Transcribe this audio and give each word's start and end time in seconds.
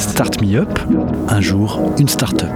Start 0.00 0.40
Me 0.40 0.56
Up, 0.56 0.78
un 1.28 1.42
jour 1.42 1.78
une 1.98 2.08
start-up. 2.08 2.48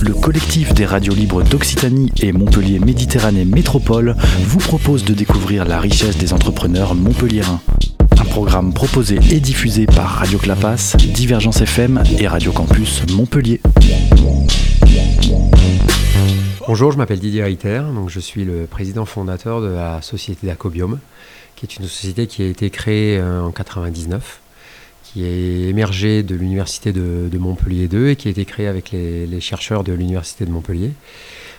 Le 0.00 0.14
collectif 0.14 0.72
des 0.72 0.86
radios 0.86 1.14
libres 1.14 1.42
d'Occitanie 1.42 2.12
et 2.22 2.30
Montpellier 2.30 2.78
Méditerranée 2.78 3.44
Métropole 3.44 4.14
vous 4.42 4.58
propose 4.58 5.04
de 5.04 5.14
découvrir 5.14 5.64
la 5.64 5.80
richesse 5.80 6.16
des 6.16 6.32
entrepreneurs 6.32 6.94
montpelliérains. 6.94 7.60
Un 8.20 8.24
programme 8.24 8.72
proposé 8.72 9.18
et 9.32 9.40
diffusé 9.40 9.86
par 9.86 10.08
Radio 10.10 10.38
Clapas, 10.38 10.96
Divergence 11.12 11.60
FM 11.60 12.00
et 12.20 12.28
Radio 12.28 12.52
Campus 12.52 13.02
Montpellier. 13.12 13.60
Bonjour, 16.68 16.92
je 16.92 16.98
m'appelle 16.98 17.18
Didier 17.18 17.42
Reiter, 17.42 17.82
donc 17.92 18.10
je 18.10 18.20
suis 18.20 18.44
le 18.44 18.66
président 18.66 19.06
fondateur 19.06 19.60
de 19.60 19.68
la 19.68 20.00
société 20.02 20.46
d'Acobium, 20.46 21.00
qui 21.56 21.66
est 21.66 21.76
une 21.76 21.86
société 21.86 22.28
qui 22.28 22.42
a 22.42 22.46
été 22.46 22.70
créée 22.70 23.18
euh, 23.18 23.42
en 23.42 23.50
99, 23.50 24.40
qui 25.12 25.24
est 25.24 25.68
émergée 25.68 26.22
de 26.22 26.34
l'université 26.34 26.92
de, 26.92 27.38
Montpellier 27.38 27.88
2 27.88 28.08
et 28.08 28.16
qui 28.16 28.28
a 28.28 28.30
été 28.30 28.44
créée 28.44 28.66
avec 28.66 28.90
les, 28.92 29.40
chercheurs 29.40 29.84
de 29.84 29.92
l'université 29.92 30.44
de 30.44 30.50
Montpellier. 30.50 30.92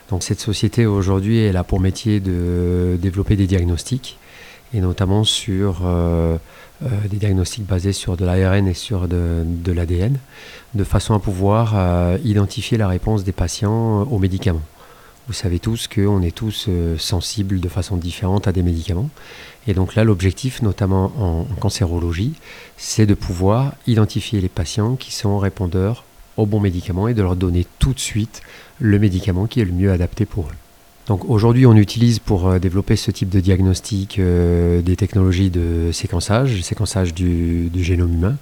Donc 0.10 0.24
cette 0.24 0.40
société 0.40 0.86
aujourd'hui, 0.86 1.48
a 1.48 1.64
pour 1.64 1.80
métier 1.80 2.20
de 2.20 2.98
développer 3.02 3.36
des 3.36 3.48
diagnostics, 3.48 4.18
et 4.74 4.80
notamment 4.80 5.24
sur 5.24 5.82
euh, 5.86 6.38
euh, 6.84 6.88
des 7.10 7.18
diagnostics 7.18 7.66
basés 7.66 7.94
sur 7.94 8.18
de 8.18 8.26
l'ARN 8.26 8.68
et 8.68 8.74
sur 8.74 9.08
de, 9.08 9.44
de 9.46 9.72
l'ADN, 9.72 10.18
de 10.74 10.84
façon 10.84 11.14
à 11.14 11.20
pouvoir 11.20 11.76
identifier 12.24 12.78
la 12.78 12.88
réponse 12.88 13.24
des 13.24 13.32
patients 13.32 14.04
aux 14.04 14.20
médicaments. 14.20 14.64
Vous 15.28 15.34
savez 15.34 15.60
tous 15.60 15.90
qu'on 15.90 16.22
est 16.22 16.36
tous 16.36 16.68
euh, 16.70 16.98
sensibles 16.98 17.60
de 17.60 17.68
façon 17.68 17.98
différente 17.98 18.48
à 18.48 18.54
des 18.54 18.64
médicaments. 18.64 19.10
Et 19.68 19.74
donc 19.74 19.96
là, 19.96 20.06
l'objectif, 20.06 20.62
notamment 20.62 21.12
en, 21.20 21.44
cancérologie, 21.60 22.34
c'est 22.78 23.06
de 23.06 23.14
pouvoir 23.14 23.74
identifier 23.88 24.40
les 24.40 24.48
patients 24.48 24.96
qui 24.96 25.14
sont 25.14 25.38
répondeurs 25.38 26.06
aux 26.38 26.46
bons 26.46 26.62
médicaments 26.62 27.10
et 27.10 27.14
de 27.14 27.22
leur 27.22 27.36
donner 27.36 27.68
tout 27.78 27.94
de 27.94 28.00
suite 28.00 28.42
le 28.80 29.00
médicament 29.00 29.48
qui 29.48 29.60
est 29.60 29.66
le 29.66 29.74
mieux 29.74 29.92
adapté 29.92 30.26
pour 30.26 30.46
eux. 30.46 30.67
Donc 31.08 31.24
aujourd'hui, 31.30 31.66
on 31.66 31.76
utilise 31.76 32.20
pour 32.20 32.50
euh, 32.50 32.60
développer 32.60 32.98
ce 32.98 33.12
type 33.12 33.30
de 33.30 33.40
diagnostic 33.40 34.20
euh, 34.20 34.82
des 34.82 34.98
technologies 34.98 35.50
de 35.50 35.92
séquençage, 35.94 36.62
séquençage 36.62 37.14
du, 37.14 37.72
génome 37.76 38.14
humain. 38.14 38.36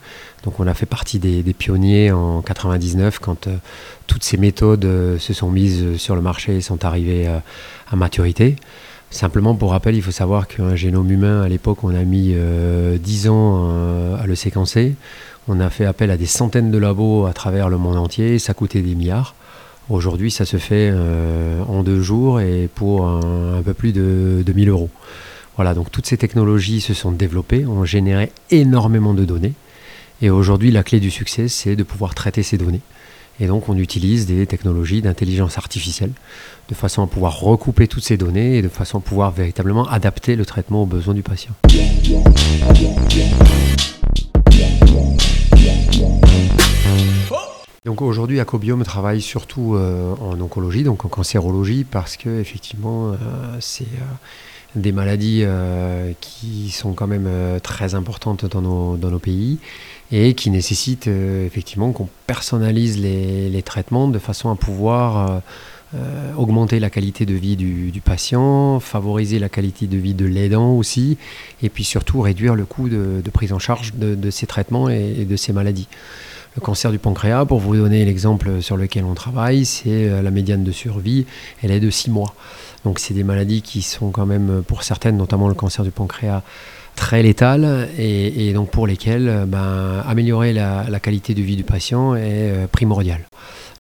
Donc 0.44 0.60
on 0.60 0.66
a 0.66 0.74
fait 0.74 0.88
partie 0.88 1.20
des, 1.20 1.44
pionniers 1.54 2.12
en 2.12 2.42
99 2.42 3.20
quand 3.20 3.46
euh, 3.46 3.56
toutes 4.08 4.24
ces 4.24 4.38
méthodes 4.38 4.88
se 5.20 5.34
sont 5.34 5.52
mises 5.52 5.98
sur 5.98 6.16
le 6.16 6.22
marché 6.22 6.58
et 6.58 6.62
sont 6.62 6.84
arrivées 6.86 7.28
à 7.28 7.96
maturité. 7.96 8.56
Simplement 9.12 9.54
pour 9.54 9.72
rappel, 9.72 9.96
il 9.96 10.02
faut 10.02 10.12
savoir 10.12 10.48
qu'un 10.48 10.76
génome 10.76 11.12
humain, 11.12 11.44
à 11.44 11.48
l'époque, 11.48 11.84
on 11.84 11.94
a 11.94 12.04
mis 12.04 12.36
10 13.00 13.30
ans 13.30 14.16
à 14.16 14.26
le 14.26 14.36
séquencer. 14.36 14.96
On 15.48 15.60
a 15.60 15.70
fait 15.70 15.86
appel 15.86 16.12
à 16.12 16.18
des 16.18 16.26
centaines 16.26 16.72
de 16.72 16.78
labos 16.78 17.26
à 17.26 17.34
travers 17.34 17.70
le 17.70 17.78
monde 17.78 17.98
entier, 17.98 18.40
ça 18.40 18.54
coûtait 18.54 18.82
des 18.82 18.96
milliards. 18.96 19.36
Aujourd'hui, 19.90 20.32
ça 20.32 20.46
se 20.46 20.58
fait 20.58 20.90
euh, 20.92 21.62
en 21.68 21.84
deux 21.84 22.02
jours 22.02 22.42
et 22.42 22.70
pour 22.74 23.06
un, 23.08 23.62
peu 23.64 23.74
plus 23.74 23.94
de, 23.94 24.44
de 24.46 24.54
1000 24.54 24.70
euros. 24.70 24.90
Voilà, 25.58 25.74
donc 25.74 25.92
toutes 25.92 26.08
ces 26.08 26.18
technologies 26.18 26.82
se 26.82 26.94
sont 26.94 27.12
développées, 27.12 27.66
ont 27.66 27.86
généré 27.86 28.32
énormément 28.50 29.14
de 29.14 29.26
données. 29.26 29.54
Et 30.22 30.30
aujourd'hui, 30.30 30.72
la 30.72 30.84
clé 30.84 31.00
du 31.00 31.12
succès, 31.12 31.48
c'est 31.48 31.76
de 31.76 31.84
pouvoir 31.84 32.16
traiter 32.16 32.42
ces 32.42 32.58
données. 32.58 32.82
Et 33.40 33.48
donc, 33.48 33.68
on 33.68 33.78
utilise 33.78 34.26
des 34.26 34.48
technologies 34.48 35.02
d'intelligence 35.02 35.58
artificielle 35.58 36.12
de 36.70 36.76
façon 36.76 37.04
à 37.04 37.08
pouvoir 37.08 37.40
recouper 37.40 37.88
toutes 37.88 38.04
ces 38.04 38.18
données 38.18 38.58
et 38.58 38.62
de 38.62 38.70
façon 38.70 39.00
à 39.00 39.02
pouvoir 39.02 39.32
véritablement 39.32 39.88
adapter 39.88 40.36
le 40.36 40.46
traitement 40.46 40.84
aux 40.84 40.86
besoins 40.86 41.14
du 41.14 41.22
patient. 41.22 41.52
Donc 47.86 48.02
aujourd'hui, 48.02 48.40
Acobium 48.40 48.84
travaille 48.84 49.22
surtout 49.22 49.76
euh, 49.76 50.16
en 50.20 50.42
oncologie, 50.42 50.84
donc 50.84 51.06
en 51.06 51.08
cancérologie, 51.08 51.84
parce 51.84 52.18
que 52.18 52.40
effectivement, 52.40 53.12
euh, 53.12 53.16
c'est 53.60 53.84
euh, 53.84 54.76
des 54.76 54.92
maladies 54.92 55.46
qui 56.20 56.70
sont 56.72 56.92
quand 56.92 57.08
même 57.08 57.30
très 57.64 57.96
importantes 57.96 58.46
dans 58.46 58.62
nos, 58.62 59.20
pays 59.20 59.58
et 60.12 60.34
qui 60.34 60.50
nécessitent 60.50 61.08
effectivement 61.08 61.94
qu'on 61.94 62.10
personnalise 62.28 63.00
les, 63.00 63.62
traitements 63.62 64.10
de 64.10 64.20
façon 64.20 64.50
à 64.50 64.56
pouvoir 64.58 65.42
augmenter 66.36 66.82
la 66.82 66.90
qualité 66.90 67.26
de 67.26 67.36
vie 67.36 67.56
du, 67.56 68.02
patient, 68.04 68.82
favoriser 68.82 69.40
la 69.40 69.48
qualité 69.48 69.88
de 69.88 69.96
vie 69.96 70.14
de 70.14 70.26
l'aidant 70.26 70.74
aussi, 70.74 71.18
et 71.64 71.70
puis 71.70 71.86
surtout 71.86 72.20
réduire 72.20 72.56
le 72.56 72.66
coût 72.66 72.90
de, 72.90 73.22
prise 73.32 73.54
en 73.54 73.60
charge 73.60 73.94
de 73.94 74.30
ces 74.30 74.46
traitements 74.46 74.90
et 74.90 75.24
de 75.24 75.36
ces 75.38 75.54
maladies. 75.54 75.88
Le 76.56 76.62
cancer 76.62 76.92
du 76.92 77.00
pancréas, 77.00 77.46
pour 77.46 77.60
vous 77.60 77.76
donner 77.76 78.06
l'exemple 78.06 78.62
sur 78.62 78.78
lequel 78.78 79.04
on 79.04 79.14
travaille, 79.14 79.66
c'est 79.66 80.10
euh, 80.10 80.22
la 80.22 80.32
médiane 80.32 80.64
de 80.64 80.72
survie, 80.72 81.26
elle 81.62 81.72
est 81.72 81.82
de 81.82 81.90
6 81.90 82.12
mois. 82.12 82.34
Donc 82.86 83.00
c'est 83.00 83.14
des 83.14 83.26
maladies 83.26 83.62
qui 83.62 83.82
sont 83.82 84.12
quand 84.12 84.26
même, 84.26 84.64
pour 84.66 84.84
certaines, 84.84 85.18
notamment 85.18 85.50
le 85.50 85.54
cancer 85.54 85.84
du 85.84 85.92
pancréas, 85.92 86.44
très 86.96 87.22
létales 87.22 87.90
et, 87.98 88.54
donc 88.54 88.72
pour 88.72 88.88
lesquelles 88.88 89.28
euh, 89.28 89.46
ben, 89.46 90.04
améliorer 90.08 90.54
la, 90.54 91.00
qualité 91.02 91.34
de 91.34 91.42
vie 91.42 91.56
du 91.56 91.64
patient 91.64 92.16
est 92.16 92.24
euh, 92.24 92.68
primordial. 92.68 93.20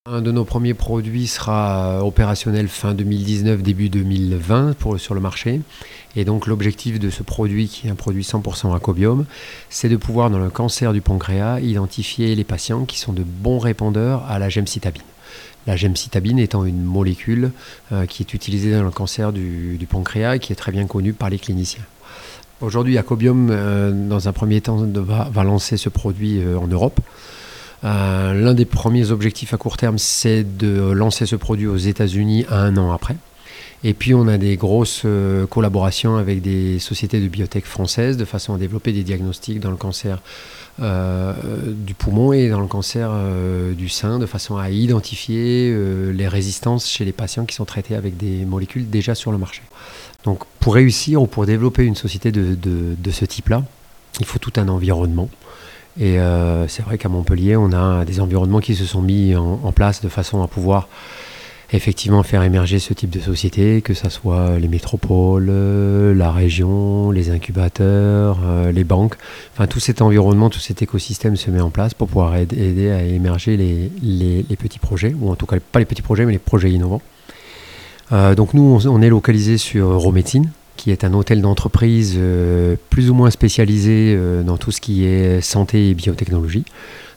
Un 0.07 0.21
de 0.21 0.31
nos 0.31 0.45
premiers 0.45 0.75
produits 0.75 1.25
sera 1.25 2.05
opérationnel 2.05 2.67
fin 2.67 2.93
2019, 2.93 3.63
début 3.63 3.89
2020 3.89 4.77
pour, 4.77 4.99
sur 4.99 5.15
le 5.15 5.19
marché. 5.19 5.61
Et 6.15 6.25
donc 6.25 6.45
l'objectif 6.45 6.99
de 6.99 7.09
ce 7.09 7.23
produit, 7.23 7.67
qui 7.67 7.87
est 7.87 7.89
un 7.89 7.95
produit 7.95 8.21
100% 8.21 8.75
acobium, 8.75 9.25
c'est 9.71 9.89
de 9.89 9.97
pouvoir, 9.97 10.29
dans 10.29 10.37
le 10.37 10.51
cancer 10.51 10.93
du 10.93 11.01
pancréas, 11.01 11.59
identifier 11.59 12.35
les 12.35 12.43
patients 12.43 12.85
qui 12.85 12.99
sont 12.99 13.13
de 13.13 13.23
bons 13.23 13.57
répondeurs 13.57 14.23
à 14.29 14.37
la 14.37 14.47
gemcitabine. 14.47 15.01
La 15.65 15.75
gemcitabine 15.75 16.37
étant 16.37 16.65
une 16.65 16.83
molécule 16.83 17.51
euh, 17.91 18.05
qui 18.05 18.21
est 18.21 18.35
utilisée 18.35 18.73
dans 18.73 18.83
le 18.83 18.91
cancer 18.91 19.33
du, 19.33 19.87
pancréas 19.89 20.35
et 20.35 20.39
qui 20.39 20.53
est 20.53 20.55
très 20.55 20.71
bien 20.71 20.85
connue 20.85 21.13
par 21.13 21.31
les 21.31 21.39
cliniciens. 21.39 21.83
Aujourd'hui, 22.61 22.99
Acobium, 22.99 23.49
euh, 23.49 23.91
dans 23.91 24.27
un 24.27 24.33
premier 24.33 24.61
temps, 24.61 24.77
va, 24.77 25.43
lancer 25.43 25.77
ce 25.77 25.89
produit 25.89 26.43
euh, 26.43 26.59
en 26.59 26.67
Europe. 26.67 26.99
L'un 27.85 28.53
des 28.53 28.65
premiers 28.65 29.11
objectifs 29.11 29.53
à 29.53 29.57
court 29.57 29.77
terme, 29.77 29.99
c'est 29.99 30.57
de 30.57 30.91
lancer 30.91 31.25
ce 31.25 31.35
produit 31.35 31.67
aux 31.67 31.77
États-Unis 31.77 32.45
un 32.49 32.75
an 32.77 32.91
après. 32.91 33.15
Et 33.85 33.93
puis 33.93 34.15
on 34.15 34.27
a 34.27 34.39
des 34.39 34.57
grosses 34.57 35.03
euh, 35.05 35.45
collaborations 35.45 36.17
avec 36.17 36.41
des 36.41 36.79
sociétés 36.79 37.21
de 37.21 37.27
biotech 37.27 37.65
françaises 37.65 38.17
de 38.17 38.25
façon 38.25 38.55
à 38.55 38.57
développer 38.57 38.91
des 38.91 39.03
diagnostics 39.03 39.59
dans 39.59 39.69
le 39.69 39.77
cancer 39.77 40.23
euh, 40.81 41.33
du 41.67 41.93
poumon 41.93 42.33
et 42.33 42.49
dans 42.49 42.61
le 42.61 42.65
cancer 42.67 43.11
euh, 43.13 43.73
du 43.73 43.87
sein, 43.87 44.17
de 44.17 44.25
façon 44.25 44.57
à 44.57 44.71
identifier 44.71 45.71
les 46.11 46.27
résistances 46.27 46.89
chez 46.89 47.05
les 47.05 47.11
patients 47.11 47.45
qui 47.45 47.53
sont 47.53 47.65
traités 47.65 47.93
avec 47.93 48.17
des 48.17 48.43
molécules 48.45 48.89
déjà 48.89 49.13
sur 49.13 49.31
le 49.31 49.37
marché. 49.37 49.61
Donc 50.23 50.45
pour 50.59 50.73
réussir 50.73 51.21
ou 51.21 51.27
pour 51.27 51.45
développer 51.45 51.83
une 51.83 51.95
société 51.95 52.31
de, 52.31 53.11
ce 53.11 53.25
type-là, 53.25 53.63
il 54.19 54.25
faut 54.25 54.39
tout 54.39 54.53
un 54.55 54.67
environnement. 54.67 55.29
Et 55.99 56.17
c'est 56.67 56.83
vrai 56.83 56.97
qu'à 56.97 57.07
Montpellier, 57.07 57.55
on 57.55 57.71
a 57.71 58.03
des 58.03 58.19
environnements 58.19 58.59
qui 58.59 58.75
se 58.75 58.85
sont 58.85 59.01
mis 59.01 59.35
en 59.35 59.71
place 59.71 60.01
de 60.01 60.09
façon 60.09 60.43
à 60.43 60.47
pouvoir 60.47 60.89
effectivement 61.71 62.23
faire 62.23 62.43
émerger 62.43 62.79
ce 62.79 62.93
type 62.93 63.09
de 63.09 63.19
société, 63.19 63.81
que 63.81 63.93
ce 63.93 64.09
soit 64.09 64.59
les 64.59 64.67
métropoles, 64.67 65.47
euh, 65.49 66.13
la 66.13 66.31
région, 66.31 67.11
les 67.11 67.29
incubateurs, 67.29 68.39
euh, 68.43 68.71
les 68.71 68.83
banques. 68.83 69.15
Enfin, 69.53 69.67
tout 69.67 69.79
cet 69.79 70.01
environnement, 70.01 70.49
tout 70.49 70.59
cet 70.59 70.81
écosystème 70.81 71.35
se 71.35 71.49
met 71.49 71.61
en 71.61 71.69
place 71.69 71.93
pour 71.93 72.07
pouvoir 72.07 72.35
aider 72.35 72.91
à 72.91 73.01
émerger 73.03 73.57
les, 73.57 74.55
petits 74.57 74.79
projets, 74.79 75.15
ou 75.19 75.29
en 75.29 75.35
tout 75.35 75.45
cas 75.45 75.57
pas 75.59 75.79
les 75.79 75.85
petits 75.85 76.01
projets, 76.01 76.25
mais 76.25 76.33
les 76.33 76.39
projets 76.39 76.71
innovants. 76.71 77.01
Euh, 78.11 78.35
donc 78.35 78.53
nous, 78.53 78.79
on, 78.85 79.01
est 79.01 79.09
localisé 79.09 79.57
sur 79.57 79.99
Romédecine, 79.99 80.49
qui 80.77 80.91
est 80.91 81.03
un 81.03 81.13
hôtel 81.13 81.41
d'entreprise 81.41 82.19
plus 82.89 83.09
ou 83.09 83.13
moins 83.13 83.31
spécialisé 83.31 84.17
dans 84.45 84.57
tout 84.57 84.71
ce 84.71 84.81
qui 84.81 85.05
est 85.05 85.41
santé 85.41 85.89
et 85.89 85.93
biotechnologie. 85.93 86.65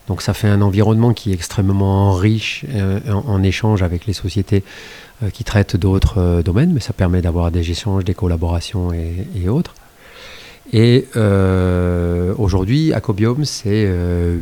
Donc 0.09 0.23
ça 0.23 0.33
fait 0.33 0.49
un 0.49 0.63
environnement 0.63 1.13
qui 1.13 1.31
est 1.31 1.35
extrêmement 1.35 2.15
riche 2.15 2.65
euh, 2.71 2.99
en, 3.13 3.43
échange 3.43 3.83
avec 3.83 4.07
les 4.07 4.15
sociétés 4.15 4.65
euh, 5.23 5.29
qui 5.29 5.45
traitent 5.45 5.77
d'autres 5.77 6.19
euh, 6.19 6.43
domaines, 6.43 6.73
mais 6.73 6.81
ça 6.81 6.95
permet 6.95 7.21
d'avoir 7.21 7.51
des 7.51 7.71
échanges, 7.71 8.05
des 8.05 8.15
collaborations 8.15 8.91
et, 8.93 9.49
autres. 9.49 9.75
Et 10.73 11.07
aujourd'hui, 12.37 12.93
Acobium, 12.93 13.45
c'est 13.47 13.89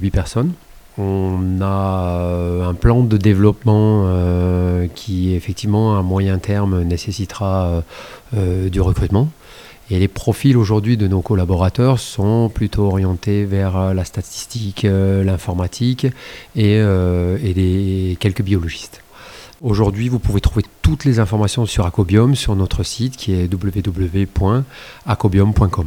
8 0.01 0.11
personnes. 0.11 0.53
On 0.99 1.61
a 1.61 2.69
un 2.69 2.75
plan 2.75 3.03
de 3.03 3.17
développement 3.17 4.07
qui, 4.95 5.35
effectivement, 5.35 5.99
à 5.99 6.03
moyen 6.03 6.39
terme, 6.39 6.83
nécessitera 6.83 7.83
du 8.33 8.81
recrutement. 8.81 9.29
Et 9.89 10.01
les 10.01 10.09
profils 10.09 10.57
aujourd'hui 10.57 10.97
de 10.97 11.07
nos 11.07 11.23
collaborateurs 11.23 12.01
sont 12.01 12.51
plutôt 12.53 12.87
orientés 12.87 13.45
vers 13.45 13.77
euh, 13.77 13.95
la 13.95 14.05
statistique, 14.05 14.85
euh, 14.85 15.23
l'informatique 15.23 16.07
et, 16.57 16.81
euh, 16.81 17.39
et 17.43 18.17
quelques 18.19 18.43
biologistes. 18.43 19.03
Aujourd'hui, 19.63 20.09
vous 20.09 20.19
pouvez 20.19 20.41
trouver 20.41 20.65
toutes 20.83 21.05
les 21.05 21.21
informations 21.21 21.67
sur 21.67 21.87
Acobium 21.87 22.35
sur 22.35 22.57
notre 22.57 22.83
site 22.83 23.17
qui 23.17 23.33
est 23.33 23.49
www.acobium.com. 23.53 25.87